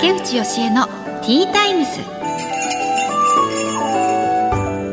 [0.00, 2.00] 竹内義恵のティータイムス。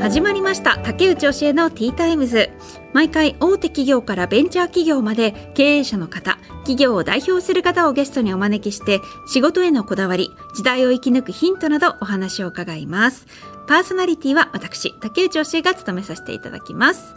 [0.02, 0.80] 始まりました。
[0.80, 2.50] 竹内義恵のティータイムズ
[2.92, 13.28] 毎回大手企業からベンチャー企業まで経営者の方企業を代表する方をゲストにお招きして仕事へのこだわり時代を生き抜くヒントなどお話を伺います。
[13.66, 17.16] パーソナリティは私竹内義恵が務めさせていただきます。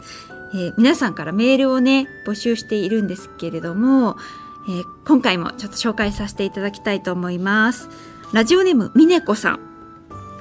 [0.53, 4.15] えー、皆さんからメールをね募集しているんですけれども、
[4.67, 7.89] えー、今回もちょっと紹介させていただきたいと思います。
[8.33, 9.59] ラジオネームみねこさん。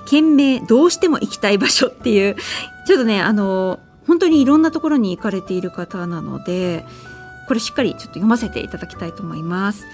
[0.06, 2.37] 件名どうしても行きたい場所っていう。
[2.87, 6.84] ちょっとねあの本当にいろんなところに行かれている方なので
[7.47, 9.87] これしっかりちょっと読ませていただきたいと思います。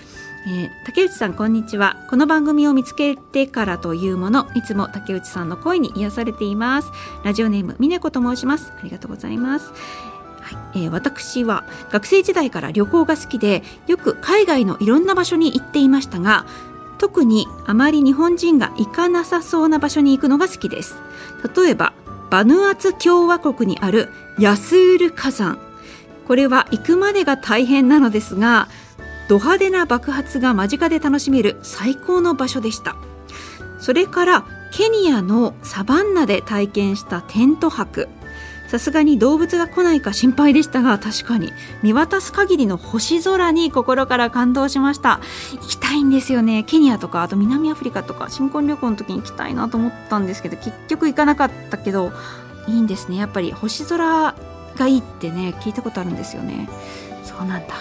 [0.49, 1.97] えー、竹内さんこんにちは。
[2.09, 6.93] この番組を見つけてからというものいつも竹内さんの声に癒されています。
[7.25, 8.73] ラジオネームみねこと申します。
[8.79, 9.73] ありがとうございます。
[10.47, 10.85] はい。
[10.85, 16.47] えー、私は学生時代から旅行が好きでよく海外のいろんな場所に行っていましたが
[16.99, 20.97] 特にあまり日本人が行かなさそうな場所に行くのが好きです。
[21.57, 21.93] 例えば
[22.31, 25.59] バヌアツ共和国にあるヤスール火山。
[26.27, 28.69] これは行くまでが大変なのですが
[29.29, 32.97] ド派手な爆発が間近で楽しめる最高の場所でした。
[33.81, 38.09] それからケニアのサバンナで体験したテント泊。
[38.69, 41.53] さすがに動物が来ないか心配でしたが確かに。
[41.83, 45.21] 見渡す限りの星空に心から感動しました。
[45.53, 46.65] 行きたいんですよね。
[46.65, 52.13] ケニアとかあと南アフリカとか新婚旅行の時に行きたいなと思ったんですけど結局行かなかったけど
[52.67, 53.17] いいんですね。
[53.17, 54.35] やっぱり星空
[54.77, 56.69] がいいってね聞いたことあるんですよね。
[57.25, 57.75] そうなんだ。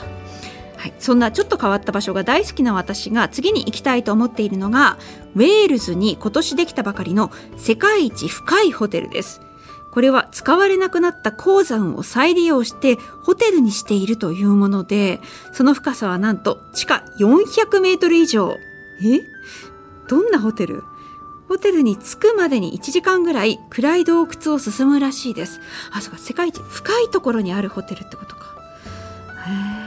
[0.77, 4.99] はい、そんなちょっと変わった場所が大好きな私が次に行きたいと思っているのが
[5.33, 9.41] ウェールズに今年できたばかりの世界一深いホテルです。
[9.95, 15.21] これは使われなくなった鉱山を再利用してホテルにしているというもので
[15.53, 18.57] その深さはなんと地下400メートル以上。
[19.01, 19.21] え？
[20.09, 20.83] どんなホテル？
[21.47, 25.61] ホテルに着くまでに1時間ぐらい暗い洞窟を進むらしいです。
[25.93, 28.53] あそうか世界一深いところにあるホテルってことか。
[29.47, 29.84] へー。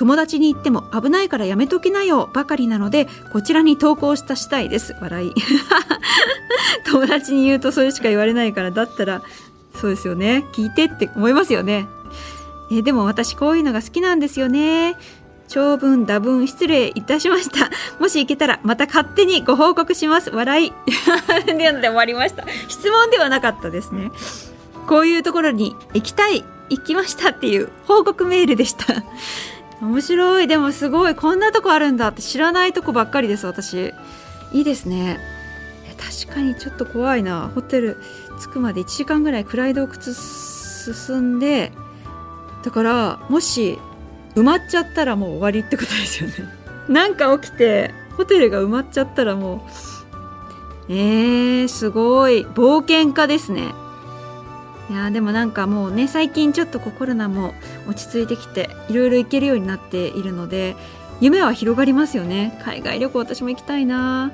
[0.00, 5.34] 友達に言っても危ないからやめときなよばかりなのでこちらに投稿したしたいです笑い。
[6.90, 9.20] 友達に言うとそれしか言われないからだったら
[9.74, 10.46] そうですよね。
[10.52, 11.86] 聞いてって思いますよね。
[12.72, 14.96] えでも私こういうのが好きなんですよね。
[15.48, 17.68] 長文多文失礼いたしました。
[17.98, 20.30] もし行けたらまた勝手にご報告します。
[20.30, 20.72] 笑い。
[21.44, 22.46] で終わりました。
[22.68, 24.12] 質問ではなかったですね。
[24.86, 28.86] こういうところに行きたい行きましたっていう報告メールでした。
[29.80, 30.46] 面白い。
[30.46, 31.14] でもすごい。
[31.14, 33.94] こんなとこあるんだって知らないとこばっかりです私。
[34.52, 35.18] いいですね。
[36.24, 37.50] 確かにちょっと怖いな。
[37.54, 37.98] ホテル
[38.40, 41.72] 着くまで1時間ぐらい暗い洞窟進んで
[42.64, 43.78] だからもし
[44.34, 46.34] 埋まっちゃったらもう終わりってことですよね。
[46.88, 49.66] なんか起きてホテルが埋まっちゃったらも
[50.88, 52.44] うえー、すごい。
[52.44, 53.72] 冒険家ですね。
[54.90, 57.54] いやでもなんかもうね最近ちょっとコロナも
[57.88, 60.74] 落ち着いてきていろいろ行けるようになっているので
[61.20, 62.58] 夢は広がりますよね。
[62.64, 64.32] 海外旅行私も行きたいな。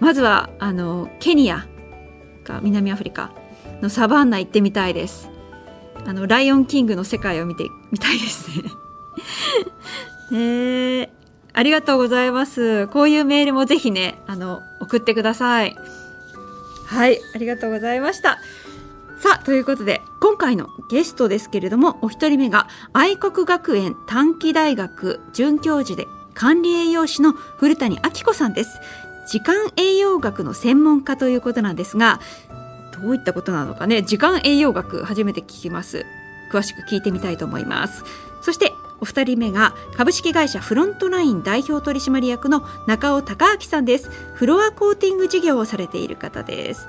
[0.00, 1.66] まずはあのケニア
[2.44, 3.32] か南アフリカ
[3.80, 5.30] のサバンナ行ってみたいです。
[6.04, 8.64] あのライオンキングの世界を見てみたいですね。
[11.06, 11.12] ね
[11.52, 12.86] ありがとうございます。
[12.88, 15.76] こういうメールもぜひねあの送ってください。
[16.86, 18.38] はいありがとうございました。
[19.18, 28.78] さあ、ということで、今回のゲストですけれども、お一人目が、愛国学園短期大学准教授で管理栄養士の古谷明子さんです。
[29.26, 32.20] 時間栄養学の専門家ということなんですが、
[33.02, 36.04] どういったことなのかね、時間栄養学初めて聞きます。
[36.52, 38.04] 詳しく聞いてみたいと思います。
[38.42, 44.10] そして、お二人目が株式会社フロントライン代表取締役の中尾隆明さんです。
[44.34, 46.86] フロアコーティング事業をされている方です。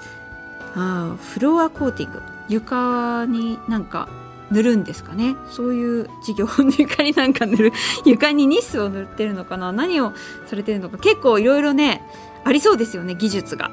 [0.77, 2.21] あフロアコーティング。
[2.49, 4.07] 床になんか
[4.51, 5.35] 塗るんですかね。
[5.49, 7.73] そういう事業床になんか塗る。
[8.05, 9.71] 床にニスを塗ってるのかな。
[9.71, 10.13] 何を
[10.45, 10.97] されてるのか。
[10.99, 12.01] 結構いろいろね
[12.43, 13.71] ありそうですよね技術が、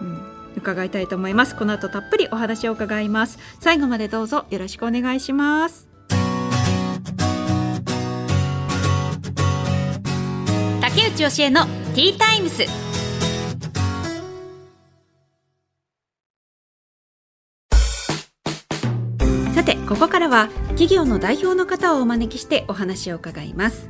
[0.00, 0.18] うん、
[0.56, 1.54] 伺いたいと思います。
[1.54, 3.38] この後たっぷりお話を伺います。
[3.60, 5.86] 最後までどうぞよろしくお願いします。
[10.80, 12.97] 竹内義恵のティータイムス。
[19.88, 23.88] ここからは企業の代表の方をお招きしてお話を伺います。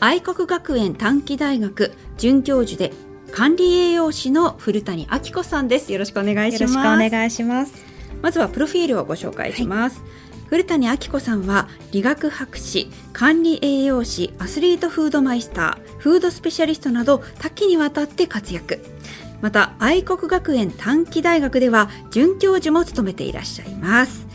[0.00, 2.94] 愛国学園短期大学准教授で
[3.30, 5.92] 管理栄養士の古谷明子さんです。
[5.92, 6.62] よろしくお願いします。
[6.62, 7.84] よろしくお願いします。
[8.22, 10.08] まずはプロフィールをご紹介します、はい。
[10.46, 18.82] 古谷明子さんは理学博士管理栄養士アスリートフードマイスターフードスペシャリストなど多岐にわたって活躍。
[19.42, 24.26] また愛国学園短期大学では准教授も務めていらっしゃいます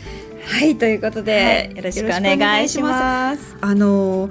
[0.44, 3.56] はいということで、はい、よろしくお願いします。
[3.60, 4.30] あの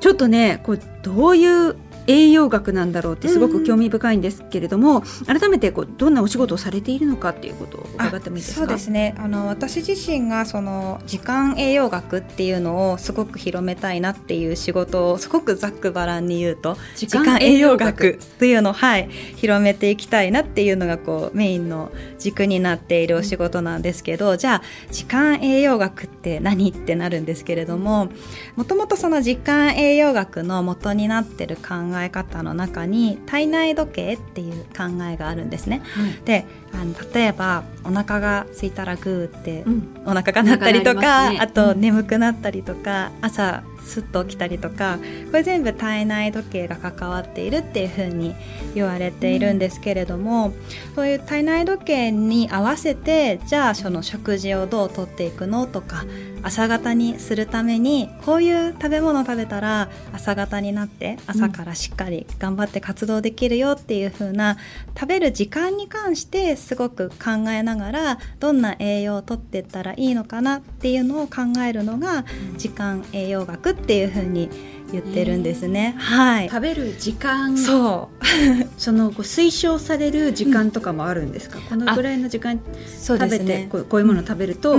[0.00, 1.76] ちょっとねこうどういう
[2.10, 8.60] 栄養学なんだろうってすごく興味深いんですけれども、うん、改めてこうどんなお仕事をされているのかっていうことを伺ってもいいですか？
[8.60, 9.14] そうですね。
[9.18, 28.08] あの私自身がその時間栄養学っていうのをすごく広めたいなっていう仕事をすごくざっくばらんに言うと時間栄養学っていうのを、はい、広めていきたいなっていうのがこうメインの軸になっているお仕事なんですけど、うん、じゃあ時間栄養学って何ってなるんですけれども
[28.56, 35.82] もともとその時間栄養学の元になってる考え方の中に体内時計っていう考えがあるんですね。
[35.84, 44.98] はい、であの例えばお腹が空いたらグーって、うん、お腹が鳴ったりとか、ね、あと眠くなったりとか、うん、朝すっと起きたりとか
[45.30, 48.34] これ全部体内時計が関わっているっていうふうに
[48.74, 50.52] 言われているんですけれども、
[50.94, 56.04] そういう体内時計に合わせてじゃあその食事をどうとっていくのとか
[56.42, 64.56] 朝方にするためにこういう食べ物を食べたら朝方になって朝からしっかり頑張って活動できるよっていう風な
[64.94, 72.24] 食べる時間に関してすごく考えながらどんな栄養をとっていったらいいのかなっていうのを考えるのが
[72.56, 74.48] 時間栄養学っていう風に
[74.92, 75.94] 言ってるんですね。
[75.98, 76.48] はい。
[76.48, 77.56] 食べる時間。
[77.56, 78.24] そう。
[78.76, 81.58] そのこう推奨される時間とかもあるんですか？
[81.58, 82.58] うん、このぐらいの時間
[83.00, 84.78] 食べて、ね、こうこういうものを食べると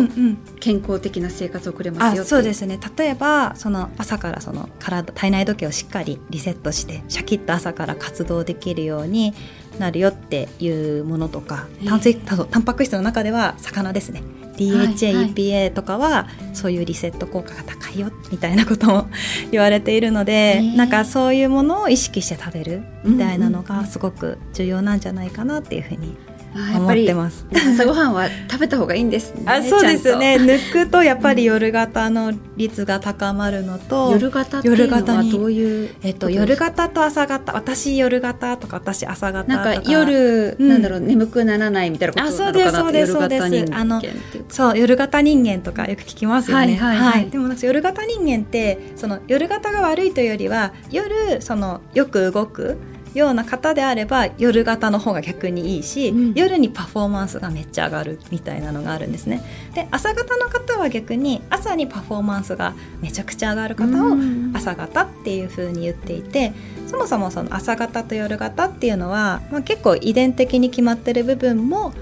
[0.59, 2.79] 健康的な生活を送れますよそうですね。
[2.97, 9.33] 例えばその朝からその体体内時計をしっかりリセットしてシャキッと朝から活動できるように
[9.81, 14.24] なるよっていうものとか、炭水タンパク質の中では魚ですね。
[14.57, 19.10] DHA、EPA とかはそういうリセット効果が高いよみたいなことも
[19.51, 26.16] 言われているので、なんかそういうものを意識して食べるみたいなのがすごく重要なんじゃないかなっていうふうに
[26.53, 27.45] 思ってます。
[27.53, 29.44] 朝ごはんは食べた方がいいんですね。
[29.45, 30.38] あ、そうですね。
[30.39, 42.50] 抜くとやっぱり夜型の率が高まるのと、うん、夜型っていうのはどういうえっと夜型と朝型、私夜型とか私朝型なんか夜、うん、なんだろう眠くならないみたいなことなのかな？
[42.50, 43.74] あ、そうですそうですそうです。
[43.74, 44.01] あの
[44.50, 46.75] そう夜型人間とかよく聞きますよね。
[46.75, 52.77] はい、はいはい、でも夜型人間ってその夜型が悪いというよりは夜そのよく動く。
[53.13, 59.43] ような方であれば夜型の方が逆にいいし、うん、夜にパフォーマンスがめっちゃ上がるみたいなのがあるんですね。
[59.73, 64.17] で朝型の方は逆に朝にパフォーマンスがめちゃくちゃ上がる方を
[64.53, 66.53] 朝型っていうふうに言っていて、
[66.87, 71.93] そもそもその朝型と夜型っていうのは、まあ、結構遺伝的に決まってる部分も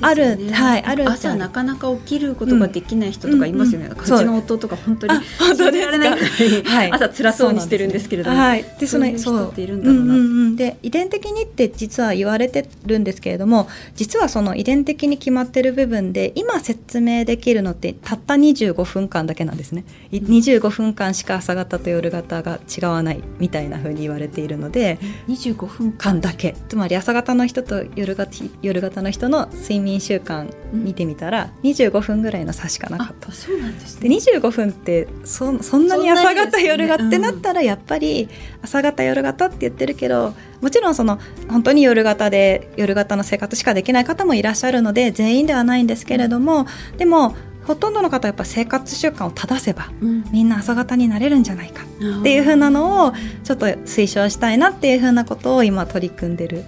[0.00, 6.18] ある、ね、はい、ある朝なかなか起きることができない人とかいますよね、うんうん、うちの夫とか本当に信じられない。
[6.18, 19.84] ぐらい、朝辛そうにしてるんですけれども、はい、でその人っているんだろうな、うんうんで遺伝的にって実は言われてるんですけれども実はその遺伝的に決まってる部分で今説明できるのってたった25分間だけなんですね。
[20.12, 26.18] 25分間しか朝型と夜型が違わないみたいなふうに言われているので25分間。
[26.20, 28.32] だけつまり朝型の人と夜型
[28.62, 33.32] 夜型の人の睡眠習慣見てみたら、うん、25分ぐらいの差しかなかった。
[33.32, 38.28] そうなんです、ね、で25分ってそそんなに朝型夜型ってなったらやっぱり
[38.62, 47.36] 朝型夜型って言ってるけどもちろんその本当に夜型で夜型の生活しかできない方もいらっしゃるので全員ではないんですけれども、うん、でも
[47.68, 53.12] ほとんどの方はやっぱ生活習慣を正せば、うん、みんな朝方になれるんじゃないかっていうふうなのを
[53.44, 56.64] ちょっと推奨したいなっていうふうなことを今取り組んでる、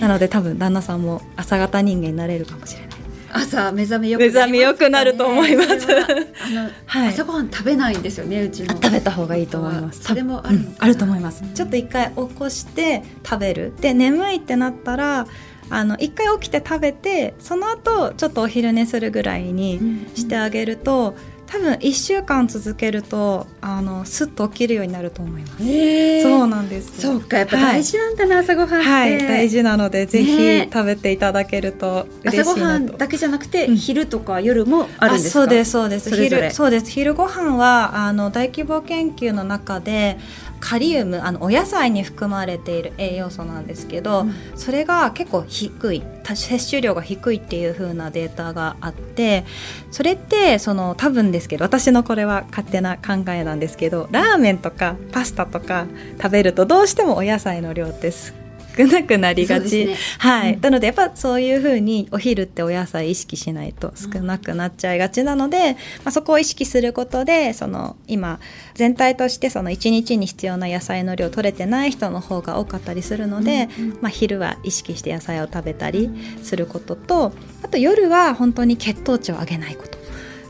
[0.00, 2.95] なので多分旦那さんも朝方人間になれるかもしれない。
[3.36, 5.86] 朝目覚めよく、ね、目覚めよくなると思います。
[5.90, 8.74] あの、はい、朝ごはん食べないんですよねうちの。
[8.74, 10.02] 食べた方がいいと思います。
[10.02, 11.44] それもある、うん、あると思います。
[11.54, 13.72] ちょっと一回起こして食べる。
[13.80, 15.26] で眠いってなったら
[15.68, 21.14] あの一回起きて食べてその後ちょっとお昼寝するぐらいにしてあげると、うんうん、
[21.46, 25.62] 多分1週間続けるとあのすっと起きるようになると思います。
[25.62, 27.00] えー、そうなんです。
[27.00, 36.10] そうかやっぱ大事なんだな、はい、朝ごはんはい大事なのでぜひ食べていただけると朝ごはんだけじゃなくて、うん、昼とか夜もあるんですそうですそうです。
[36.10, 36.90] 昼そうです。
[36.90, 40.18] 昼ご飯はあの大規模研究の中で
[40.60, 49.44] カリウムあのお野菜に含まれている栄養素なんですけど、うん、それが結構低い摂取量が低いっていう風なデータがあって
[49.90, 55.86] それってその多分ですけど私のこれは勝手な考えなんですけどラーメンとかパスタとか
[56.16, 58.10] 食べるとどうしてもお野菜の量って
[58.76, 68.40] 少なくなりがち、ね、はい、うん、なのでやっぱそういうふうにお昼ってお野菜意識しないと少なくなっちゃいがちなので、まあ、そこを意識することでその今
[68.74, 76.10] 全体としてその1日に必要な野菜の量取れてない人の方が多かったりするので、うんうん、まあ、昼は意識して野菜を食べたり
[76.42, 79.95] することとあと夜は本当に血糖値を上げないこと。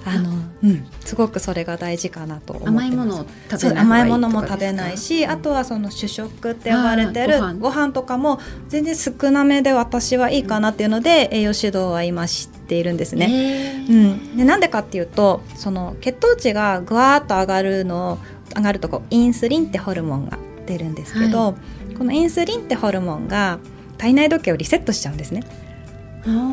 [0.08, 0.30] あの
[0.62, 13.84] うん、すごくそれが大事かなと甘いものを食べない甘いものも食べないし、うん、あとはその主食って呼ばれてるご飯とかも全然少なめで私はいいかなっていうので、栄養指導は今知っているんですね。
[13.88, 18.18] うん、でなんでかっていうとその血糖値がぐわっと上がるの
[18.54, 21.54] 上がるとこインスリンってホルモンが出るんですけど、は
[21.90, 23.58] い、このインスリンってホルモンが
[23.98, 25.42] 体内時計をリセットしちゃうんですね。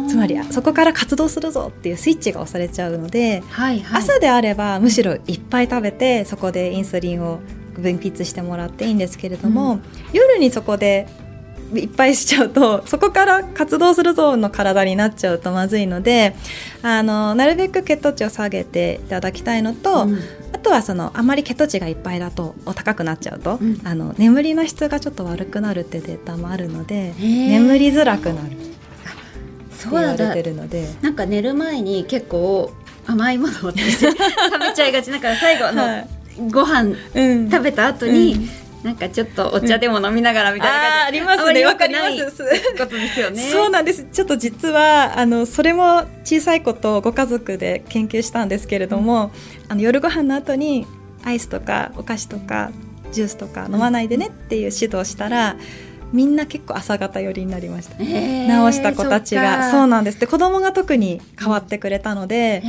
[0.08, 7.40] つまりそこから活動するぞっていうスイッチが押されちゃうので、はいはい、朝であればむしろいっぱい食べてそこでインスリンを
[7.76, 11.08] 分泌してもらっていいんですけれども、うん、夜にそこで
[11.74, 16.36] いっぱいしちゃうとそこから活動するぞの体になっちゃうとまずいので
[16.84, 20.20] あのなるべく血糖値を下げていただきたいのと、うん、
[20.54, 28.74] あとはそのあまり血糖値がいっぱいだとお高くなっちゃうと、うん、あの眠りの質がちょっと悪くなるってデータもあるので眠りづらくなる。
[29.92, 32.72] 言われてるのでなんか寝る前に結構
[33.06, 33.84] 甘いものを 食べ
[34.76, 35.12] ちゃいがち。
[35.12, 36.08] だから最後の、はい、
[36.52, 36.96] ご飯
[37.52, 38.50] 食べた後に、うん。
[38.84, 41.66] なんかちょっとお茶でも飲みながらみたいなありますね。
[41.66, 42.44] わかります。
[42.78, 43.42] ことですよね。
[43.42, 44.06] そうなんです。
[44.12, 49.32] ちょっと実はあのそれも小さい子とご家族で研究したんですけれども、
[49.66, 50.86] うん、あの夜ご飯の後に
[51.24, 52.72] アイスとかお菓子とか
[53.14, 55.56] ジュースとか飲まないでねっていう指導したら、う
[55.90, 59.72] んみんな結構朝方寄りになりました、えー、直した子たちが。
[59.72, 60.20] そうなんです。
[60.20, 62.68] で子供が特に変わってくれたので、え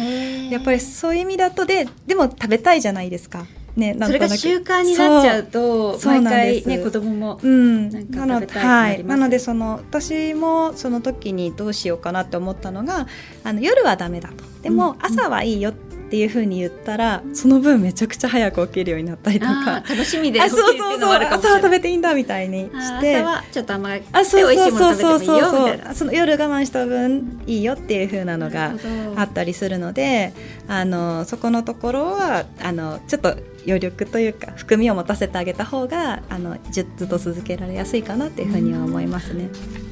[0.48, 3.46] ー、やっぱりそういう意味だとででも食べたいじゃないですか。
[3.76, 7.90] ね、それが習慣になっちゃうと毎回ね子供もうん。
[8.10, 9.04] なのではい。
[9.04, 13.08] なのでその私もその時にどうしようかなって思ったのが
[13.42, 14.44] あの夜はダメだと。
[14.62, 19.82] でも朝はいいよってっていうふうに言ったらその分めちゃくちゃ早く起きるようになったりとか。
[19.88, 21.26] 楽しみで起きるあるかもしれない。
[21.26, 23.16] 朝は食べていいんだみたいにして。
[23.16, 25.80] 朝はちょっと甘いあそうそうそうそうそう。
[25.92, 28.74] その夜我慢した分いいよっていうふうなのが
[29.16, 30.32] あったりするので
[30.68, 39.48] あのそこのところはあのちょっと余力というか含みを持たせてあげた方があのずっと続けられやすいかなっていうふうには思いますね。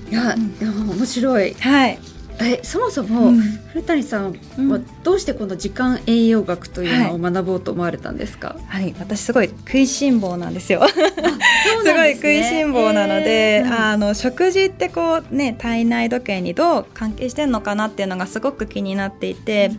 [0.08, 1.54] いや、うん、面白い。
[1.54, 1.98] はい。
[2.40, 4.32] えそもそも、うん、古谷さん
[4.68, 10.86] はどうしてこの時間栄養学というのを学ぼうと思われたんですか、はい、はい、私すごい食いしん坊なんですよ。
[10.88, 11.08] すね、
[11.84, 19.70] すごい食いしん坊なので、えー、あの食事ってこうね体内時計にどう関係してんのかなっていうのがすごく気になっていて、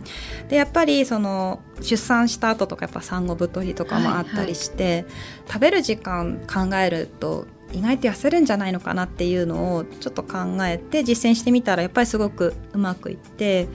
[0.42, 5.04] うん、でやっぱりその出産した後とかやっぱ産後太りとかもあったりして、はいはい、
[5.48, 13.68] 食べる時間考えると意外と痩せるんじゃないのかなっていうのをちょっと考えて実践してみたらやっぱりすごくうまくいって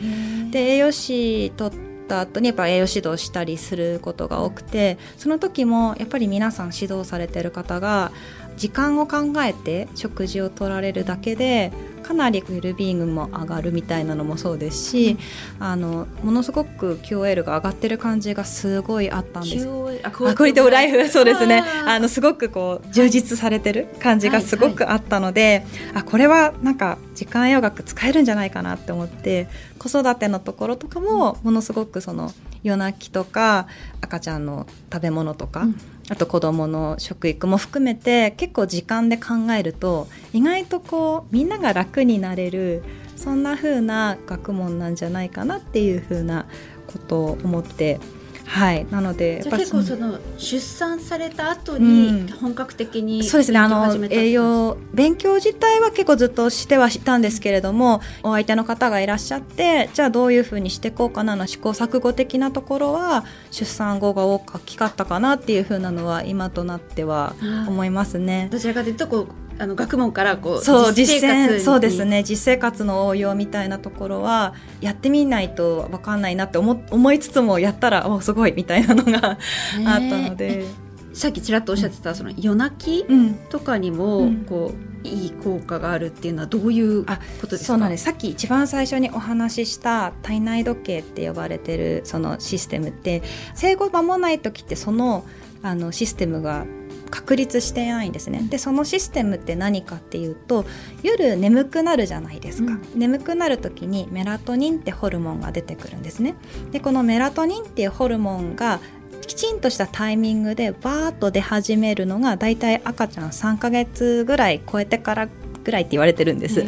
[0.51, 8.11] で栄養士取った後にやっぱ栄養指導したりすることが多くてその時もやっぱり皆さん指導されてる方が
[8.57, 15.17] 時間を考えて食事を取られるだけでかなりウェルビーイングも上がるみたいなのもそうですし、
[15.59, 19.67] うん、あのものすごく QOL が上がってる感じがすごいあったんです。
[20.03, 21.63] あクオリティライフそうですね。
[21.85, 32.31] あのすごくこう充実されてる感じがすごくあったので、はいはい、あこれはなんか時間栄養学使えるんじゃないかなって思って子育てのところとかもものすごくその
[32.63, 33.67] 夜泣きとか
[34.01, 35.75] 赤ちゃんの食べ物とか、うん
[36.09, 42.83] あと子どもの食育も含めて結構時間で考えると意外とこうみんなが楽になれる
[43.15, 46.47] そんな風な学問なんじゃないかなっていう風な
[46.87, 47.99] ことを思って
[48.49, 48.87] はい。
[48.89, 53.59] なので結構その出産された後に本格的に、うん、そうですね。
[53.59, 67.35] あの栄養勉強自体は結構ずっとしてはしたんですけれどもお相手の方がいらっしゃってじゃあどういうふうにしていこうかなの試行錯誤的なところは出産後が大きかったかなっていうふうなのは今となっては
[67.67, 68.49] 思いますね。
[68.51, 72.23] どちらかというとこうあの学問からこうそう実践そうですね。
[72.23, 79.37] 実生活の応用みたいなところはやってみないと分かんないなって思思いつつもやったらおすごいみたいなのがあっ
[79.75, 80.65] たので。
[81.11, 83.05] さっきちらっとおっしゃってた、その夜泣き
[83.49, 84.71] とかにもこ
[85.03, 87.65] う、いい効果があるっていうのはどういうことですか？
[87.65, 88.05] そうなんです。
[88.05, 93.23] さっき一番最初にお話しした体内時計って呼ばれてるそのシステムって
[93.53, 95.25] 生後間もない時ってその
[95.61, 96.65] あのシステムが
[97.09, 98.45] 確立してないんですね。
[98.49, 100.65] でそのシステムって何かっていうと
[101.03, 106.35] 夜眠くなるじゃないですか、うん、眠くなる時にメラトニンってホルモンが出てくるんですね。
[106.71, 108.79] でこのメラトニンっていうホルモンが
[109.25, 115.29] きちんとしたタイミングでバーッと出始めるのがだいたい赤ちゃん3ヶ月ぐらい超えてから
[115.63, 116.61] ぐらいって言われてるんです。
[116.61, 116.65] っ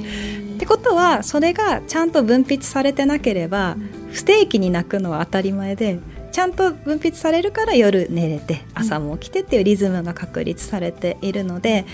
[0.59, 3.77] てことはそれがちゃんと分泌されてなければ
[4.11, 5.99] 不定期に泣くのは当たり前で
[6.31, 11.85] ちゃんと分泌されるから夜寝れて朝も起きてっていうリズムが確立されているので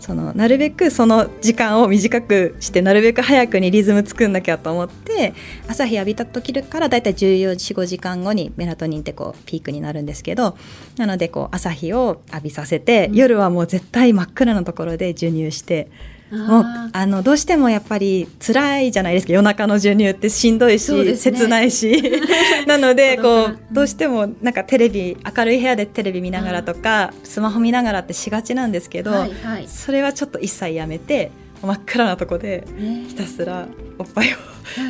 [0.00, 5.32] そのなるべくその時間を短くしてなるべく早くにリズム作んなきゃと思って
[5.68, 10.56] 朝日浴びた時からだいたい14時5時間後にメラトニンってこうピークになるんですけど
[10.96, 15.88] なのでこう朝日を浴びさせて、夜はもう絶対真っ暗なところで授乳して。
[16.30, 19.32] もうあのどうしてもやっぱり辛いじゃないですか。
[19.32, 22.02] 夜中の授乳ってしんどいし、ね、切ないし。
[22.66, 31.30] なのでこうどうしてもなんかテレビ明るい部屋でテレビ見ながらとか、スマホ見ながらってしがちなんですけど、はいはい、それはちょっと一切やめて
[31.62, 32.66] 真っ暗なとこで
[33.08, 34.36] ひたすらおっぱいを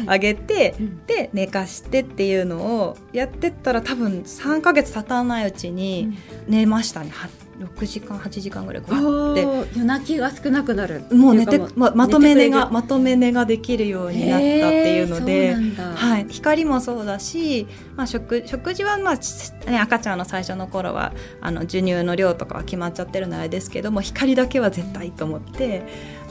[0.06, 0.74] あげて、
[1.06, 6.16] で寝かしてっていうのをやってったら多分3か月経たないうちに
[6.48, 7.12] 寝ましたね。
[7.58, 8.90] 6時間8時間ぐらいって。
[8.90, 11.02] 夜泣きが少なくなる。
[11.12, 15.54] もう寝てままとめ寝がまとめ寝ができるようになったっていうので、
[15.94, 25.82] はい、光もそうだし、まあ、食食事は、まあね、赤ちゃんの最初の頃はあの授乳の量とかは決まっちゃってるのあれですけども光だけは絶対と思って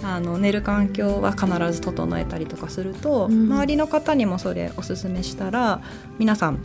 [0.03, 5.81] あの寝る環境は必ず整えたりとかすると、うん、周りの方にもそれおすすめしたら
[6.19, 6.59] 皆さん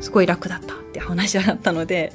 [0.00, 2.12] すごい楽だったって話だったので、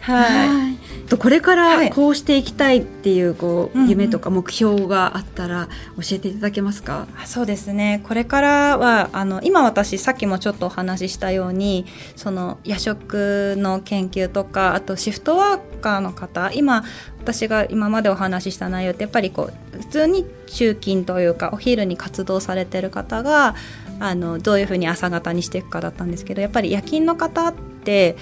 [0.00, 8.02] はい、とこれからこうしていきたいっていうこう、夢とか目標があったら教えていただけますか、うんうん、そうですね。
[8.04, 11.86] これからはあの今私さっきもちょっとお話ししたように
[12.16, 16.84] その夜食の研究とかあとシフトワーカーの方今
[17.24, 23.54] 私が今までお話しした内容ってやっぱりこう普通に中勤というかお昼に活動されてる方が
[23.98, 28.16] あのどういうふうに朝方にしていくかだったんですけどやっぱり夜勤の方って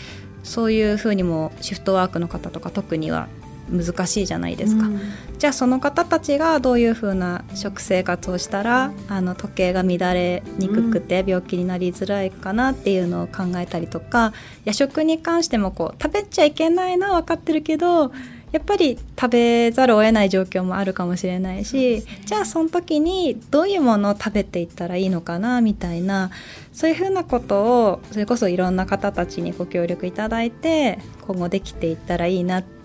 [0.44, 3.26] そういうふうにもシフトワークの方とか特には
[3.70, 5.00] 難しいじゃないですか、うん、
[5.38, 14.32] じゃあその方たちがどういうふうな食生活をしたらあの時計が乱れにくくて病気になりづらいかなっていうのを考えたりとか
[14.64, 18.12] 夜食に関してもこう食べちゃいけないのは分かってるけど
[18.52, 26.30] やっぱり食べざるを得ない状況もあるかもしれないし、ね、じゃあその時にどういうものを食べていったらいいのかなみたいな
[26.72, 32.81] そういうふうなことをそれこそいろんな方たちにご協力いただいて今後できていったらいいなって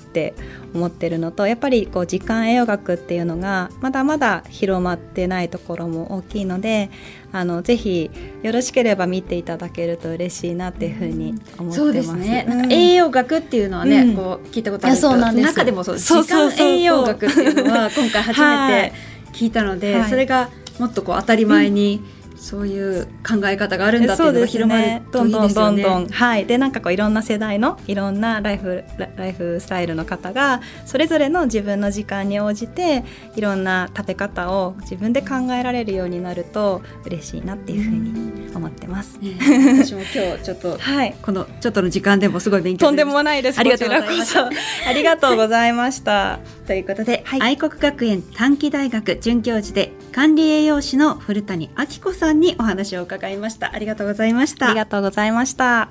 [0.73, 6.89] 思ってるのとやっぱりこう時間栄養学っていうのがまだまだ広まってないところも大きいので
[7.31, 8.09] あのぜひ
[8.43, 11.77] よろしければ見ていただけると嬉しいなっていうふうに思ってます。
[11.77, 12.45] そうですね。
[12.47, 18.93] なんか栄養学っていうのはね、うん、こう聞いたことあるそうなんです中でもそう時間栄養学っていうのは今回初めて
[19.33, 20.49] 聞いたので、はい、それが
[20.79, 25.49] もっとこう当たり前に、うんそういう考え方があるんだっていうのが広まるといいですよね。
[25.49, 28.83] どんどんどんどんはいでなんかこういろんな世代のいろんなライフ
[29.15, 33.03] ライフスタイルの方がそれぞれの自分の時間に応じて
[33.35, 39.19] いろんな食べ方を自分で考えられるようになると嬉しいなっていうふうに思ってます。
[39.21, 43.59] 私も今日ちょっと、 はい、このちょっとの時間でもすごい勉強とんでもないです。
[43.59, 44.49] ありがとうございました。
[44.89, 46.39] ありがとうございました。
[46.65, 53.73] ということで、はい、愛国学園短期大学准教授で管理栄養士の古谷明子さんにお話を伺いました。
[53.73, 54.67] ありがとうございました。
[54.67, 55.89] ありがとうございました。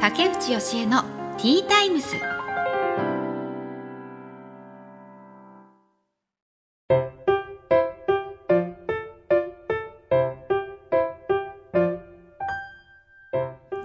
[0.00, 1.02] 竹内義恵の
[1.38, 2.16] ティータイムス。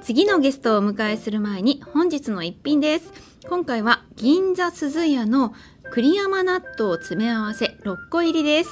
[0.02, 3.12] 次のゲストをお迎えする前に本日の一品です。
[3.50, 5.54] 今回は銀座鈴屋の
[5.92, 8.70] 栗山納豆詰め合わせ6個入りです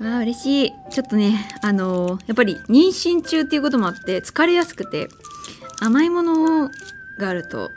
[0.00, 0.72] あ嬉しい。
[0.90, 5.08] ちょっとねあのー、やっぱり妊娠中っていうこともあって疲れやすくて
[5.80, 6.68] 甘いもの
[7.18, 7.70] があると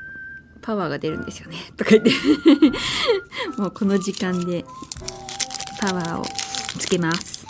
[0.61, 1.57] パワーが出るんですよね。
[1.77, 2.11] とか言って。
[3.57, 4.65] もうこの時間で
[5.79, 6.25] パワーを
[6.77, 7.45] つけます。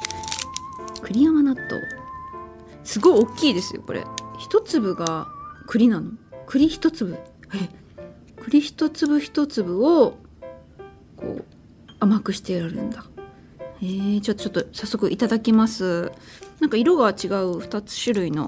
[1.04, 1.82] 栗山納豆
[2.84, 4.06] すごい大きいですよこれ。
[4.38, 5.28] 一粒が
[5.68, 6.12] 栗なの？
[6.48, 7.18] 栗一粒。
[8.38, 10.18] 栗一粒一粒を
[11.18, 11.46] こう
[12.00, 13.04] 甘くしてやるんだ。
[13.82, 16.12] えー、ちょちょっと早速いただきます。
[16.60, 18.48] なんか色が違う2つ種類の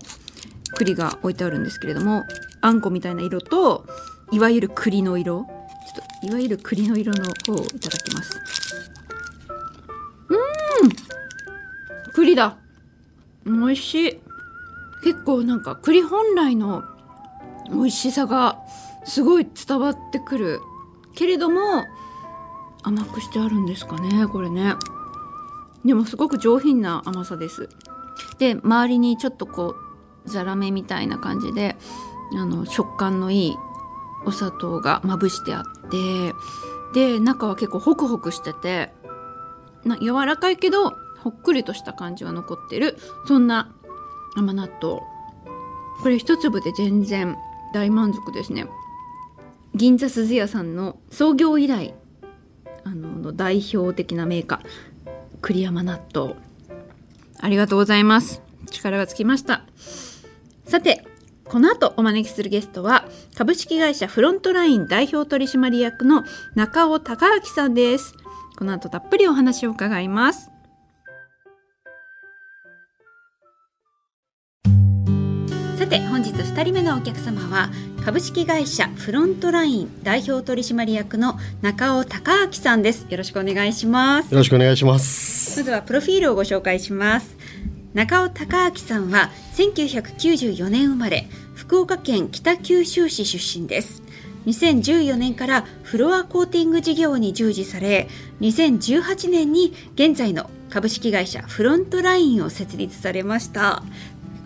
[0.75, 2.25] 栗が置いてあるんですけれども
[2.61, 3.85] あんこみたいな色と
[4.31, 5.43] いわゆる栗の色。
[5.43, 8.39] ちょっといわゆる栗の色の方をいただきます。
[10.29, 12.11] うーん！
[12.13, 12.57] 栗だ。
[13.45, 14.19] 美味しい。
[15.03, 16.83] 結構なんか栗本来の
[17.69, 18.59] 美味しさが
[19.05, 20.61] すごい伝わってくる。
[21.15, 21.85] けれども
[22.83, 24.75] 甘くしてあるんですかねこれね。
[25.85, 27.69] でもすごく上品な甘さです。
[28.37, 29.75] で周りにちょっとこ
[30.25, 31.75] うザラメみたいな感じで
[32.37, 33.55] あの食感のいい
[34.25, 36.33] お砂糖がまぶしてあって
[36.93, 38.93] で中は結構ホクホクしてて
[39.83, 43.73] な柔らかいけどほっくりとした感じが残ってるそんな
[44.35, 45.01] 甘納豆。
[46.01, 47.37] これ一粒で全然
[47.73, 48.67] 大満足ですね。
[49.75, 51.93] 銀座鈴屋さんの創業以来
[52.83, 54.90] あの代表的なメーカー。
[55.41, 56.35] 栗山納豆。
[57.39, 58.41] ありがとうございます。
[58.69, 59.63] 力がつきました。
[60.65, 61.03] さて
[61.45, 66.23] この後お招きするゲストは株式会社フロントライン代表取締役の
[66.55, 68.13] 中尾孝明さんです。
[68.57, 70.50] この後たっぷりお話を伺います。
[76.91, 77.69] のお客様は
[78.03, 83.05] 株式会社フロントライン代表取締役の中尾孝明さんです。
[83.09, 84.31] よろしくお願いします。
[84.33, 85.57] よろしくお願いします。
[85.59, 87.37] まずはプロフィールをご紹介します。
[87.93, 94.03] 中尾孝明さんは1994年生まれ福岡県北九州市出身です。
[94.45, 98.09] 2014年からフロアコーティング事業に従事され
[98.41, 103.83] 2018年に現在の株式会社フロントラインを設立されました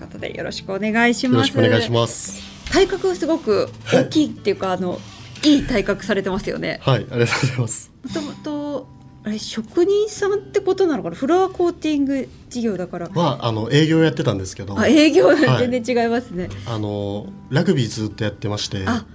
[0.06, 1.36] ことでよろしくお願いします。
[1.36, 2.42] よろしくお願いします。
[2.72, 5.00] 体格がすごく大きいっていうか、あの
[5.44, 6.80] いい体格されてますよね。
[6.82, 7.92] はいありがとうございます。
[8.04, 8.88] もともと
[9.24, 11.16] あれ職人さんってことなのかな？
[11.16, 13.10] フロアコーティング事業だから。
[13.10, 14.80] まああの営業やってたんですけど。
[14.80, 18.84] あ営業全然違いますね、あのラグビーずっとやってまして。
[18.86, 19.06] あ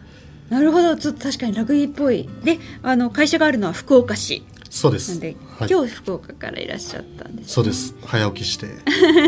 [0.48, 0.96] なるほど。
[0.96, 2.29] ちょっと確かにラグビーっぽい。
[2.42, 5.19] であの会社があるのは福岡市そうです。
[5.21, 5.69] で、はい。
[5.71, 7.95] 今日福岡からいらっしゃったんです、ね、そうです。
[8.07, 8.69] 早起きして。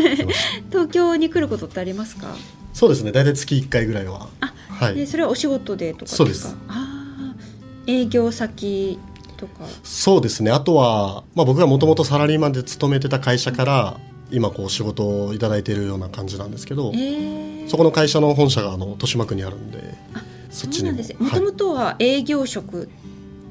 [0.71, 2.33] 東京に来ることってありますか？
[2.73, 3.11] そうですね。
[3.11, 4.27] 大体月1回ぐらいは。
[4.39, 4.95] あはい。
[4.95, 6.17] でそれはお仕事でとかですか？
[6.17, 6.55] そうです。
[6.67, 8.97] あー営業先
[9.35, 9.65] とか。
[9.83, 10.51] そうですね。
[10.51, 13.99] あとは、まあ、僕がもともとサラリーマンで勤めてた会社から
[14.31, 19.93] 今こう仕事をいただいているような感じなんですけどえー、そこの会社の本社があの豊島区にあるんで
[20.49, 20.89] そそっちにも。
[20.91, 21.17] うなんですね。
[21.19, 21.39] もはい。
[21.39, 22.89] ともとは営業職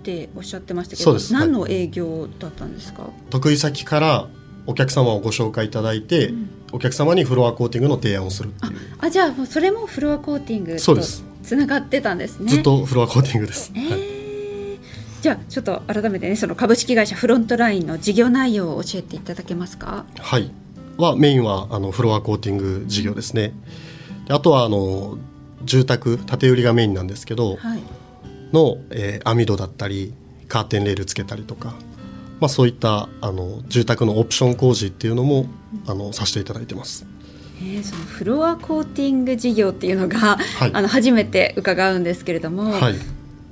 [0.02, 4.28] っておっしゃってましたけど、何の営業だったんですか、得意先から
[4.66, 6.50] お客様をご紹介いただいて、うん。
[6.74, 8.72] お客様にフロアコーティングの提案をするっていう。
[8.98, 10.96] あじゃあもうそれもフロアコーティングと
[11.42, 12.50] つながってたんですね。
[12.50, 14.00] ずっとフロアコーティングです、えはい。
[14.00, 14.78] ー
[15.20, 20.06] じゃあちょっと改めてねその株式会社フロントラインの事業内容を教えていただけますか？
[20.18, 20.50] はい、
[20.96, 23.52] はメインはあのフロアコーティング事業ですね。
[24.26, 25.18] であとはあの
[25.64, 27.82] 住宅建売りがメインなんですけどはい
[28.52, 30.12] の、えー網戸だったり
[30.48, 31.74] カーテンレールつけたりとか、
[32.40, 35.46] まあそういったあの住宅のオプション工事っていうのも
[35.86, 37.06] あのさせていただいてます。
[37.60, 42.94] えーそのフロアコーティング事業っていうのが、はいあの初めて伺うんですけれども、はい、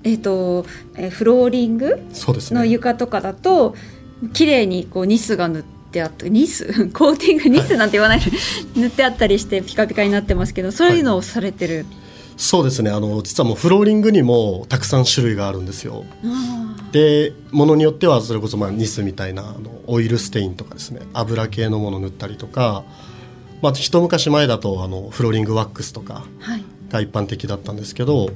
[0.04, 2.60] えっ、と、えーフローリングそうですね。
[2.60, 3.74] の床とかだと
[4.34, 6.66] 綺麗にこうニスが塗ってあってニス？
[6.92, 8.30] コーティングニスなんて言わないで
[8.76, 11.86] 塗ってあったりしてピカピカになってますけどそういうのをされてる、
[12.40, 12.90] そうですね。
[12.90, 16.06] あの実はもうフローリングにもたくさん種類があるんですよ。
[16.24, 21.02] あでものによってはそれこそまあニスみたいなあのオイルステインとかですね。
[21.12, 22.82] 油系のものを塗ったりとか、
[23.60, 26.24] まあ、一昔前だとあのフローリングワックスとか
[26.88, 28.30] が一般的だったんですけど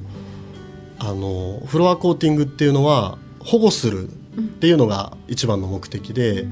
[0.99, 6.45] あのフロアコーティングっていうのは保護するっていうのが一番の目的で、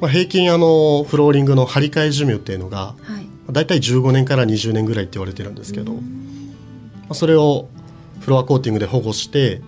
[0.00, 3.24] まあ、平均あのフローリングの張り替え寿命っていうのがはい。
[3.52, 6.02] だいたい15年から20年ぐらいって言われてるんですけど、まあ、
[7.12, 7.68] それを
[8.20, 9.60] フロアコーティングで保護して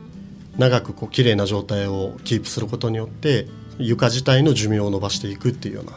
[0.57, 3.46] 長くこう綺麗な状態をキープすることによって
[3.79, 5.92] 床自体の寿命を伸ばしていくっていうような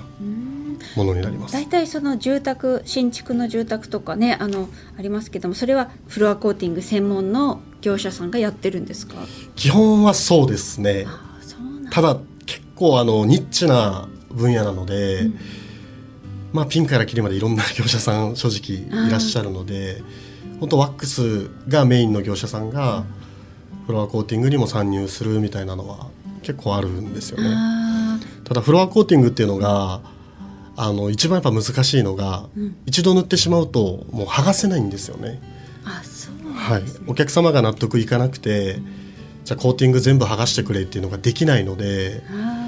[0.98, 1.54] ものになります。
[1.54, 1.66] 大。
[1.68, 9.16] 体その住宅新築の住宅とかねあのありますけどもそれはフロアコーティング専門の業者さんがやってるんですか？
[9.56, 11.06] 基本はそうですね。
[11.92, 15.30] ただ結構あのニッチな分野なので、
[16.52, 20.02] まあ、ピンからキリまでいろんな業者さん 正直いらっしゃるので
[20.60, 23.06] 本当ワックスがメインの業者さんが
[23.86, 26.08] フロアコーティングにも参入するみたいなのは
[26.42, 27.50] 結構あるんですよね。
[27.52, 30.02] あただフロアコーティングっていうのが
[30.76, 32.76] あの一番やっぱ難しいのが、うん。
[32.86, 35.42] 一度塗ってしまうともう剥がせないんですよね。
[35.84, 36.84] ーあそうはい。
[37.08, 38.80] お客様が納得いかなくて
[39.44, 42.59] じゃあコーティング全部剥がしてくれっていうのができないので、あ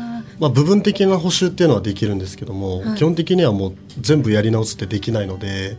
[0.41, 2.97] まあ、部分的な補修っていうのはできるんですけども、はい。
[2.97, 5.77] 基本的にはもう全部やり直すってできないので、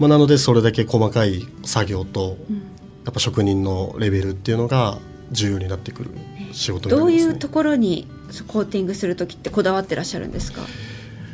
[0.00, 2.56] まあ、なのでそれだけ細かい作業とー、うん。
[3.04, 4.98] やっぱ職人のレベルっていうのが
[5.30, 6.10] 重要になってくる
[6.52, 7.32] 仕事になどうりますね。
[7.34, 8.08] いうところに
[8.46, 10.62] コーティングする時ってこだわってらっしゃるんですか？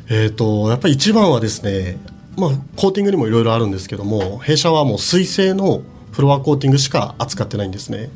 [0.08, 1.98] えー、とやっぱり一番はですね、
[2.36, 8.10] まあ、コーティングにもいろいろあるんですけども弊社はもう水性のフロアコーティングしか扱ってないんですね。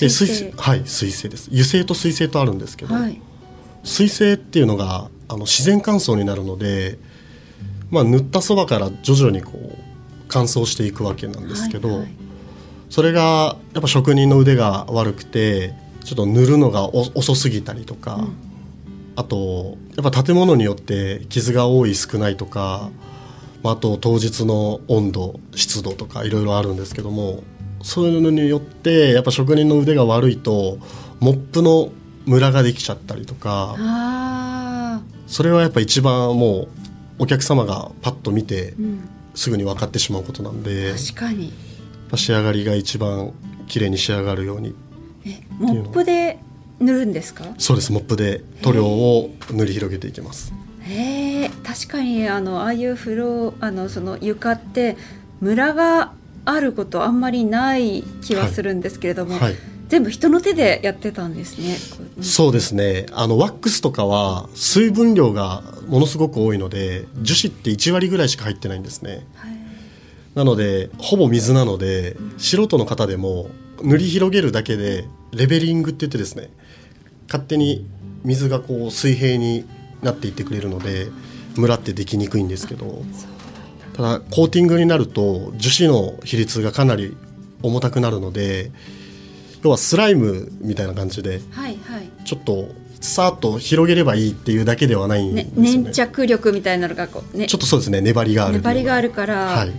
[0.00, 1.48] で水性水はい水性です。
[1.50, 3.20] 油性と水性とあるんですけど、はい
[3.84, 6.98] 水性っていうのがあの自然乾燥になるので、
[7.90, 9.78] まあ、塗ったそばから徐々にこう
[10.28, 12.14] 乾燥していくわけなんですけど、はいはい。
[12.90, 18.28] それがやっぱ職人の腕が悪くてちょっと塗るのがお遅すぎたりとか、
[19.16, 22.90] あとやっぱ建物によって傷が多い少ないとか、
[23.62, 27.42] まあ、あと当日の温度湿度とかいろいろあるんですけども
[27.82, 30.78] そういうのによってやっぱ職人の腕が悪いと
[31.20, 31.92] モップの
[32.26, 36.68] ムラができちゃったりとかそれはやっぱ一番もう
[37.18, 38.74] お客様がパッと見て
[39.34, 41.52] すぐに分かってしまうことなんで、確かに。
[42.14, 43.32] 仕上がりが一番
[43.66, 44.74] 綺麗に仕上がるように。
[45.24, 46.38] えモップで
[46.80, 47.44] 塗るんですか？
[47.58, 50.52] そうですモップで塗料を塗り広げていきます。
[50.80, 54.96] へえ確かにあのああいう風呂あのその床って
[55.40, 56.12] ムラが
[56.44, 59.54] あることあんまりない気はするんですけれども、はいはい、
[59.92, 61.76] 全部人の手でやってたんですね。
[62.22, 63.04] そうですね。
[63.12, 69.50] あのワックスとかは水分量がものすごく多いので樹脂って1割ぐらいしか入ってないんですね、はい、
[70.34, 73.50] なのでほぼ水なので、うん、素人の方でも
[73.82, 76.48] 塗り広げるだけでレベリングって言ってですね
[77.26, 77.86] 勝手に
[78.24, 79.66] 水がこう水平に
[80.00, 81.08] なっていってくれるので
[81.58, 83.02] ムラってできにくいんですけど。
[83.94, 87.14] ただコーティングになると樹脂の比率がかなり
[87.62, 88.72] 重たくなるので
[89.62, 92.68] 要はスライムみたいな感じで、はいはい、ちょっと
[93.00, 99.72] さっと広げればいいっていうだけではないんですよね、ね、粘着力みたいなのがこう、ね、ちょっとそうですね粘りがある粘りがあるから、はい、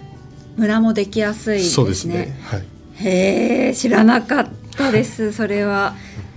[0.57, 1.71] ムラもできやすいですね。
[1.71, 2.65] そうですね、はい、
[2.95, 5.95] へえ知らなかったです それは。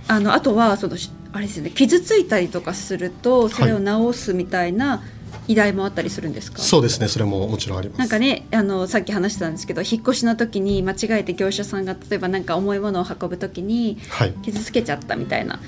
[0.09, 0.95] あのあとはその
[1.33, 1.69] あれですね。
[1.69, 5.03] 傷ついたりとかするとそれを直すみたいな、
[5.47, 6.59] 依頼もあったりするんですか？
[6.59, 7.07] そうですね。
[7.07, 7.99] それももちろんあります。
[7.99, 13.97] なんかねあのさっき話してたんですけど引っ越しの時に間違えて業者さんが例えば何か重いものを運ぶ時に
[14.43, 15.59] 傷つけちゃったみたいな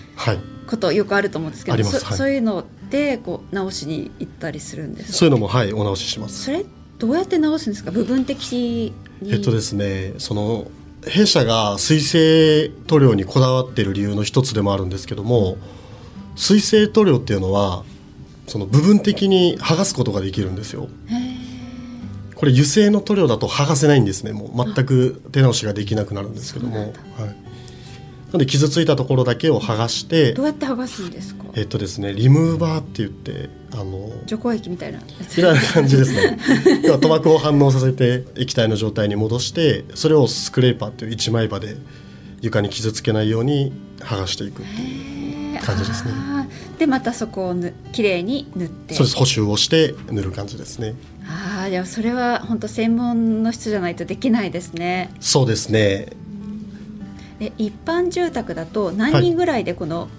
[0.68, 6.44] ことよくあると思うんですけど、はい、そそういうのでこう直しに行ったりするんですそういうのもはいお直しします。
[6.44, 6.66] それ
[6.98, 7.92] どうやって直すんですか？
[7.92, 8.94] 部分的に。
[9.28, 10.70] えっとですねその
[11.08, 15.56] 弊社が水性塗料にこだわっている理由の一つでもあるんですけども
[16.36, 17.86] 水性塗料っていうのは
[18.50, 20.90] その部分的に剥がすことができるんですよ。
[22.36, 24.32] これ油性の塗料だと剥がせないんですね。
[24.32, 26.94] もう全く手直しができなくなるんですけども、はい、な
[28.34, 31.44] ので傷ついたところだけを剥がしてどうやって剥がすんですか？
[31.56, 36.40] えっとですねリムーバーって言ってあの除光液みたいなみたいな感じですね。
[36.86, 41.76] 要は塗膜を反応させて液体の状態に戻してそれをスクレーパーっていう一枚刃で
[42.42, 45.29] 床に傷つけないように剥がしていくっていう
[45.62, 46.14] 感じですね。
[46.78, 48.94] でまたそこをぬ綺麗に塗って。
[48.94, 49.18] そうです。
[49.18, 50.96] 補修をして塗る感じですね。
[51.28, 55.12] ああでもそれは本当専門の人じゃないとできないですね。
[55.20, 56.08] そうですね。
[57.40, 60.10] え一般住宅だと何人ぐらいでこの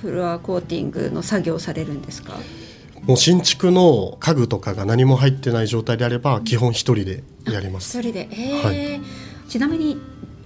[0.00, 7.98] フロアコーティングの作業されるんですか、はい、もう新築の家具とかが何も入ってない状態であれば基本一人でやります。
[7.98, 9.00] 一人で、えー、はい、
[9.48, 9.98] ちなみに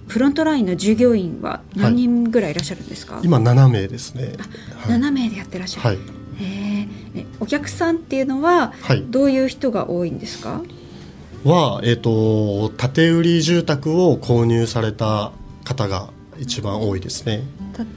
[0.09, 4.33] フロントラインの従業員は何人ぐらいいらっしゃるんですか、はい、今7名ですね、
[4.75, 5.97] はい、7名でやってらっしゃる、はい、
[6.41, 8.73] えー、お客さんっていうのは
[9.09, 10.61] どういう人が多いんですか、
[11.43, 15.31] は、えーと、と建売り住宅を購入された
[15.63, 17.43] 方が一番多いですね。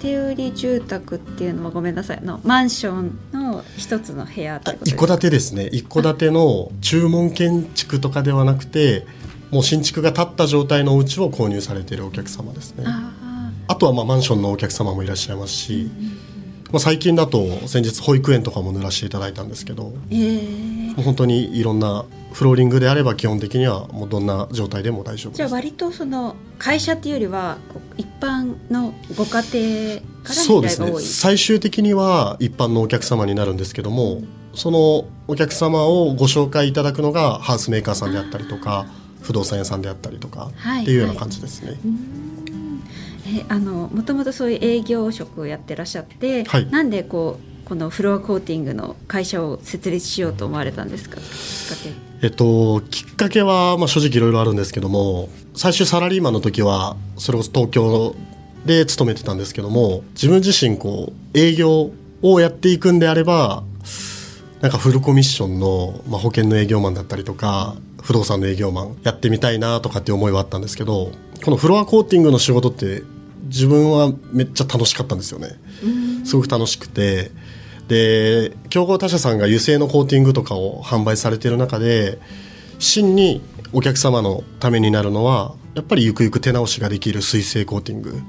[0.00, 2.22] 建売り住宅っていうのはごめんなさい。
[2.22, 5.66] のマンションの一つの部屋一戸建てですね。
[5.68, 9.06] 一戸建ての注文建築とかではなくて
[9.52, 12.84] もう新築が建った状態のお家を購入されているお客様ですね。
[13.68, 15.90] あとはまあマンションのお客様もいらっしゃいますし、
[16.72, 27.58] まあ、最近だと先日保育園とかも塗らせていただいたんですけど、えー、もう本当にいろんなフローリングであれば基本的にはもうどんな状態でも大丈夫じゃあ割とその会社っていうよりは
[27.98, 30.92] 一般のご家庭からそうですね。
[30.98, 34.22] 最終的には一般のお客様になるんですけども
[34.54, 38.86] そのお客様をご紹介いただくのがハウスメーカーさんであったりとか
[39.22, 40.50] 不動産屋さんであったりとか、
[40.82, 41.78] っていうような感じですね。
[43.26, 51.16] えあのもともとそういう営業職をやってらっしゃって、はい、なんでこうこのフロアコーティングの会社を設立しようと思われたんですか？
[51.18, 52.12] きっかけ。
[52.24, 58.14] えっと、きっかけは、まあ、正直いろいろあるんですけども最初サラリーマンの時はそれこそ東京
[58.64, 61.90] で勤めてたんですけども自分自身こう営業
[62.22, 63.64] をやっていくんであれば
[64.60, 71.12] なんかフルコミッションの、まあ、保険の営業マンだったりとか不動産の営業マンやってみたいなとかって思いはあったんですけど
[71.44, 73.02] このフロアコーティングの仕事って
[73.44, 75.58] 自分はめっちゃ楽しかったんですよね。
[76.24, 77.30] すごく楽しくて。
[77.88, 82.18] で競合他社さんが油性のコーティングとかを販売されている中で
[82.78, 88.22] 真にお客様のためになるのはやっぱりゆくゆく手直しができる水性コーティング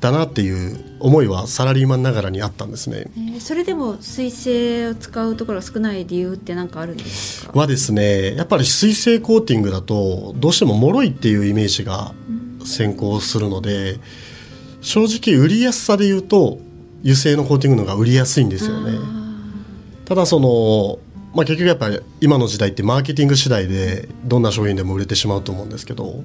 [0.00, 7.58] だなっていう思いはサラリーマンながらにあったんですね、えー、それでも水性を使うところが少ない理由って何かあるんですか？
[7.58, 12.12] はですねやっぱり水性コーティングだとどうしても脆いっていうイメージが
[12.64, 13.98] 先行するので、
[14.80, 16.58] 正直売りやすさで言うと
[17.00, 18.98] 油性のコーティングの方が売りやすいんですよね。
[20.04, 20.98] ただその、
[21.34, 26.22] まあ、結局やっぱり今の時代ってマーケティング次第でどんな商品でも売れてしまうと思うんですけど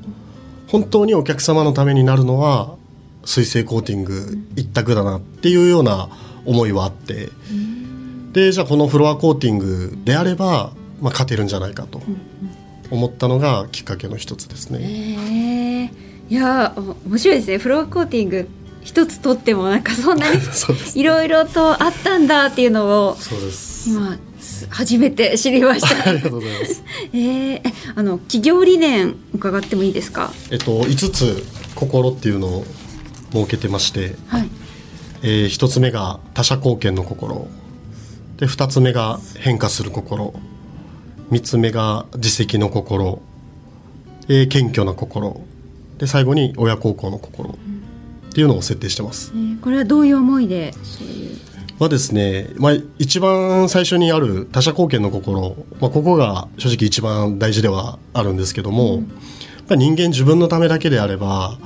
[0.68, 2.76] 本当にお客様のためになるのは
[3.26, 6.10] 水性コーティング一択だなっていうような
[6.46, 7.30] 思いはあって、
[8.34, 12.02] でじゃあこのフロアコーティングであれば、まあ、勝てるんじゃないかと
[12.90, 15.92] 思ったのがきっかけの一つですね。
[16.30, 16.74] いや
[17.06, 18.48] 面白いですねフロアコーティング
[18.82, 20.40] 一つとってもなんかそんなに
[20.96, 23.18] いろいろとあったんだっていうのを
[23.86, 24.18] 今
[24.70, 26.08] 初めて知りました。
[26.10, 26.84] ありがとうございます。
[27.14, 27.62] えー、
[27.96, 30.32] あの企業理念伺ってもいいですか？
[30.50, 31.44] えっと五つ
[31.76, 32.66] 心っていうのを
[33.32, 34.50] 設けてまして、はい、
[35.24, 37.48] えー、1つ目が他者貢献の心。
[38.38, 40.34] で2つ目が変化する心。
[41.32, 43.22] 3つ目が自責の心、
[44.28, 45.42] えー、謙虚な心。
[45.98, 47.58] で最後に親孝行の心。
[48.32, 50.74] っていうのを設定してます、えー、これはどういう思いで？
[51.80, 59.04] はですね、まあ、一番最初にある他者貢献の心、まあ、ここが正直一番大事ではあるんですけども、
[59.68, 61.58] うん、人間自分のためだけであれば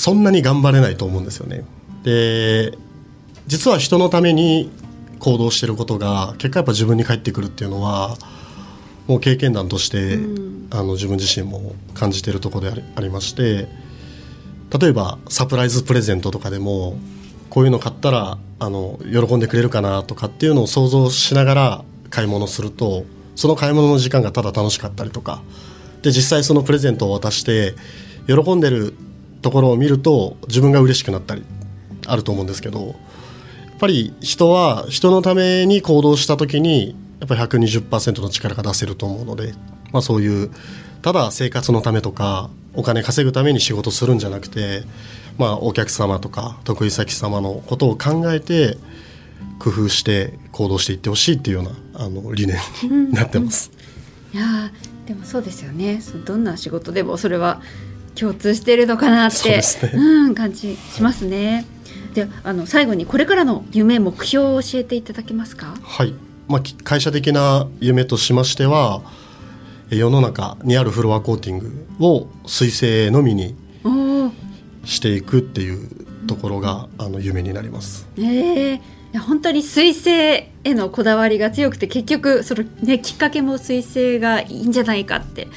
[0.00, 1.62] そんなに頑張れないと思うんですよね。
[2.04, 2.72] で
[3.46, 4.70] 実は人のために
[5.18, 8.16] 行動してることが結果やっぱ自分に返ってくるっていうのは
[9.06, 13.68] もう経験談として、うん、あの自分自身も感じているところでありまして
[14.80, 16.96] 例えばサプライズプレゼントとかでも
[17.50, 23.04] こういうの買ったらあの喜んでくれるかなとかっていうのを想像しながら買い物すると
[23.36, 25.42] その買い物の時間がただ楽しかったりとか
[26.00, 27.74] で実際そのプレゼントを渡して
[28.26, 28.94] 喜んでる
[29.42, 31.44] ところを見ると自分が嬉しくなったり
[32.06, 32.94] あると思うんですけどやっ
[33.78, 39.52] ぱり人は人のために行動した時にやっぱり120%の力が出せると思うので、
[39.92, 40.50] まあ、そういう
[41.02, 44.84] ただ生活のためとかお金稼ぐために仕事するんじゃなくて、
[45.38, 48.76] まあ、お客様とか得意先様のことを考えて
[49.58, 51.64] 工夫して行動していってほしいっていうよう
[51.98, 53.70] なあの理念になってます。
[54.32, 54.70] いや
[55.06, 57.60] でもそうですよねどんな仕事でもそれは
[58.20, 59.62] 共通しているのかなって、ね、
[59.94, 61.64] うん、感じしますね。
[62.14, 65.74] であの最後にこれからの夢目標を教えていただけますか？
[65.80, 66.12] はい、
[66.48, 69.02] まあ、会社的な夢としましては
[69.90, 73.56] 世の中にあるフロアコーティングを水性のみに
[74.84, 75.88] していくっていう
[76.26, 78.08] ところがあの夢になります。
[78.16, 78.80] えー、い
[79.12, 85.48] や本当に水性へのこだわりが強くて結局その、ね、きっかけも水性がいいんじゃないかって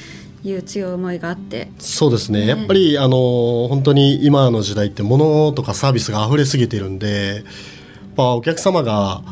[0.44, 7.44] いう強い思いがあってそうですね、ね、やっぱりあの本当に今の時代って物とかサービスが溢れすぎてるんでやっ
[8.16, 9.22] ぱお客様が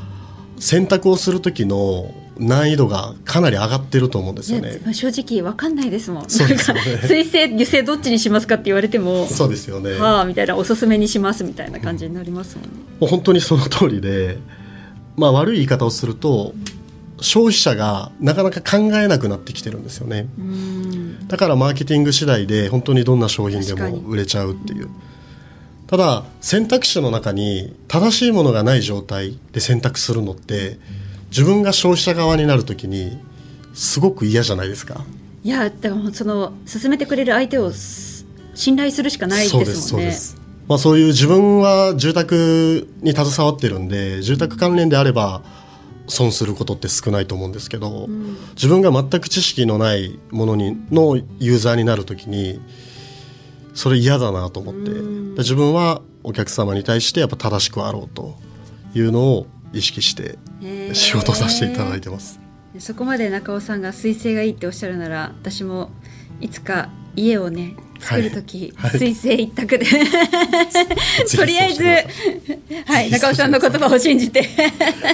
[0.59, 4.95] 選択をする時の難易度がかなり上がってると思うんですよね。
[4.95, 6.31] 正直わかんないですもん。
[6.31, 6.83] そうですよね。
[7.07, 9.93] 水性油性どっちにしますかって言われても、そうですよね。
[9.93, 12.71] はあみたいなおすすめにしますみたいな感じになりますもんね。
[13.01, 14.39] もう本当にその通りで、
[15.17, 16.55] まあ悪い言い方をすると、
[17.21, 20.27] 消費者がなかなか考えなくなってきてるんですよね。
[21.29, 24.89] だからマーケティング次第で本当にどんな商品でも売れちゃうっていう。
[25.87, 30.79] ただ選択肢の中に正しいものがない状態で選択するのって
[31.29, 33.19] 自分が消費者側になるときに
[33.75, 35.05] すごく嫌じゃないですか。
[35.45, 37.73] いやでもその進めてくれる相手を
[38.55, 40.17] 信頼するしかないですもんね。
[40.69, 45.43] まあ、そういう自分は住宅に携わってるんで住宅関連であれば
[46.07, 52.61] 損することって少ないと思うんですけど、うん、自分が全く知識のないものにのユーザーになるときに
[53.75, 58.37] それ嫌だなと思って、うん、自分はお客様に対してやっぱ正しくあろうと
[58.95, 60.39] いうのを意識して
[60.93, 62.41] 仕事させていただいてます。
[62.79, 65.91] そこまで中尾さんが彗星がいいっておっしゃるなら私も
[66.41, 69.87] いつか家をね作る時、 はい、水星一択で。
[71.37, 71.85] とりあえず、
[72.85, 74.49] はい、中尾さんの言葉を信じて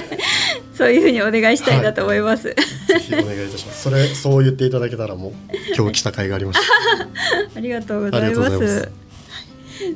[0.75, 2.47] そういうふうにお願いしたいなと思います。
[2.47, 3.83] はい、ぜひお願いいたします。
[3.83, 5.33] それそう言っていただけたらもう
[5.75, 7.55] 今日来た甲斐がありました。
[7.55, 8.89] ありがとうございます。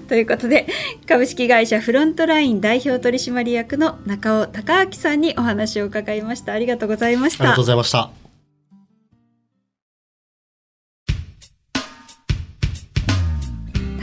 [0.08, 0.66] ということで
[1.08, 6.54] 株式会社フロントライン代表取締役の中尾孝明さんにお話を伺いました。
[6.54, 7.44] ありがとうございました。
[7.44, 8.23] ありがとうございました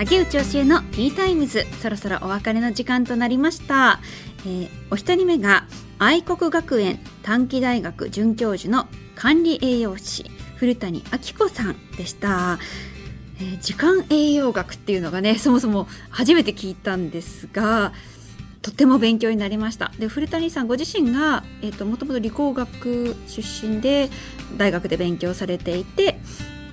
[0.00, 1.66] 竹内教えのティータイムズ。
[1.82, 4.00] そろそろお別れの時間となりました、
[4.46, 5.66] えー、お一人目が
[5.98, 10.24] 愛国学園短期大学准教授の管理栄養士
[10.56, 12.58] 古谷明子さんでした。
[13.40, 17.92] えー、時間栄養学っていうのがねそもそも初めて聞いたんですが
[18.62, 19.92] とても勉強になりました。
[19.98, 24.08] で古谷さんご自身が、えーと、もともと理工学出身で
[24.56, 26.18] 大学で勉強されていて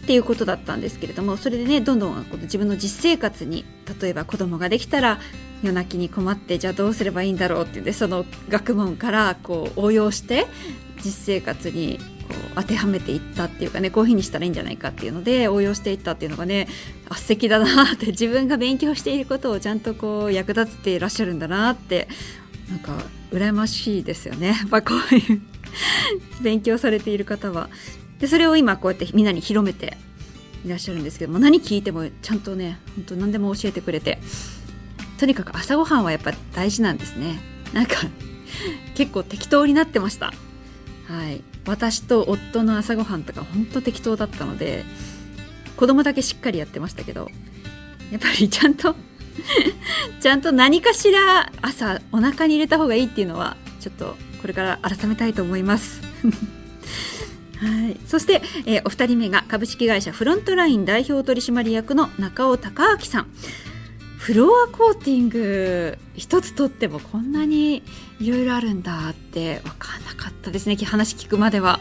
[0.07, 3.65] っていうことだったんですけれどもそれでねどんどん自分の実生活に
[4.01, 5.19] 例えば子供ができたら
[5.61, 10.47] 夜泣きに困ってじゃあどうすればいいんだろうって言ってその学問からこう応用して
[11.03, 16.69] 実生活にこう当てはめていったっていうかねこういうふうにしたらいいんじゃないかっていうので応用していったっていうのがね
[17.09, 22.07] あ素敵だなって自分が勉強していることをちゃんとこう役立てていらっしゃるんだなって
[22.69, 22.93] なんか
[23.31, 25.41] 羨ましいですよねやっぱこういう
[26.41, 27.69] 勉強されている方は。
[28.19, 29.97] でそれを今こうやってみんなに広めて
[30.65, 34.19] いらっしゃるんですけども何聞いてもちゃんとね本当何でも教えてくれて
[35.17, 37.39] とにかく朝ごはんはやっぱ大事なんですね。
[37.73, 37.95] なんか
[38.95, 40.27] 結構適当になってました。
[41.07, 41.41] はい。
[41.65, 44.85] 私と夫の朝ごはんとか本当適当だったので
[45.75, 47.29] 子供だけしっかりやってましたけど
[48.09, 48.95] やっぱりちゃんと
[50.21, 56.01] ちゃんと何かしら朝お腹に入れた方がいいっていうのはちょっとこれから改めたいと思います。
[57.59, 63.27] はい、そして、えー、お二人目が株式会社フロントライン代表取締役の中尾孝明さん
[64.17, 67.83] フロアコーティング一つとってもこんなに
[68.19, 71.79] いろいろあるんだって分かんなかったですね話聞くまでは。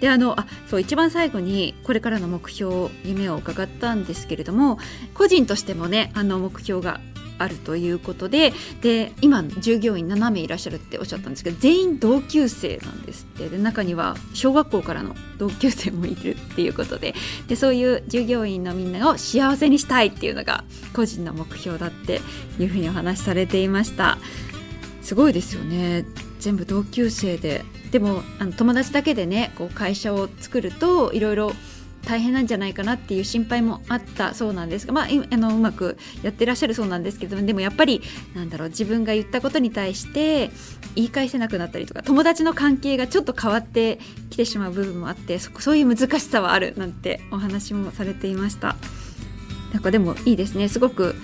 [0.00, 4.78] であのあそう一番最後にこれからの目標夢を伺ったんですけれども
[5.14, 7.00] 個人としてもねあの目標が
[7.38, 13.48] あるということでで今従業員7名いらっしゃるっておっしゃったんですけど全員同級生なんですって。
[13.48, 17.14] で中には小学校からの同級生もいるっていうことで。
[17.48, 20.64] でそういう従業員のみんなを幸せにしたいっていうのが
[20.94, 22.20] 個人の目標だって
[22.58, 24.18] いうふうにお話しされていました。
[25.02, 26.06] すごいですよね。
[26.40, 27.64] 全部同級生で。
[27.90, 31.52] でもあの友達だけでねこう会社を作るといろいろ
[32.04, 38.02] 大変なんじゃないかなっていう心配もあったそうなんですが、まあ、あのうまくやってらっしゃるそうなんですけどでもやっぱり
[38.34, 40.50] なんだろう自分が言ったことに対して
[40.94, 43.98] 言い返せなくなったりとか友達の関係がちょっと変わって
[44.30, 48.76] きてしまう部分もあってそそういう難しさはあるなんてお話もされていました。
[49.72, 50.68] なんかでもいいですね。
[50.68, 51.16] すごく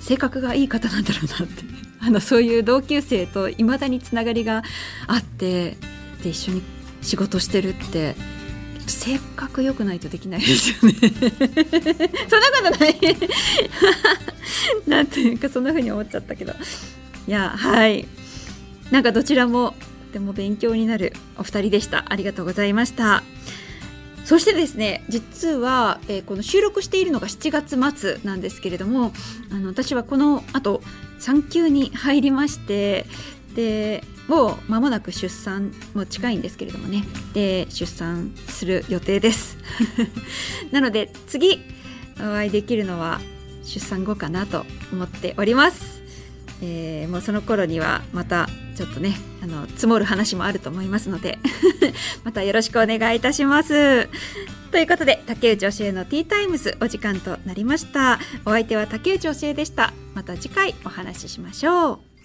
[0.00, 1.64] 性格がいい方なんだろうなって。
[1.98, 4.62] あのそういう同級生といまだにつながりが
[5.08, 5.76] あって
[6.22, 6.62] で一緒に
[7.02, 8.14] 仕事してるって
[8.86, 10.94] 性格良くないとできないですよね。
[11.00, 12.96] そんなことない。
[14.86, 16.52] なんていうかそんな風に思っちゃったけど。
[17.26, 18.06] いやはい。
[18.90, 19.74] なんかどちらも
[20.08, 22.04] とても勉強になるお二人でした。
[22.08, 23.22] ありがとうございました。
[24.26, 29.12] そしてですね実は、えー、この収録しているのが7月末なんですけれども
[29.52, 30.82] あの私はこのあと
[31.20, 33.06] 産休に入りまして
[33.54, 37.04] でもう間もなく出産も近いんですけれどもね。
[37.32, 39.56] で出産する予定です。
[40.72, 41.60] なので次
[42.18, 43.20] お会いできるのは
[43.64, 46.02] 出産後かなと思っております、
[46.62, 51.38] えー、もうその頃にはまたちょっとねあの積もる話もあると思いますので
[52.24, 54.08] またよろしくお願いいたします。
[54.70, 58.18] ということで竹内教えのティータイムズお時間となりました。
[58.44, 59.92] お相手は竹内教えでした。
[60.14, 62.15] また次回お話ししましょう。